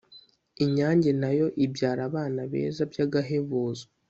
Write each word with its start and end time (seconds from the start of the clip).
inyange 0.63 1.09
na 1.21 1.29
yo 1.37 1.47
ibyara 1.65 2.01
abana 2.09 2.41
beza 2.51 2.81
by’agahebuzo. 2.91 3.85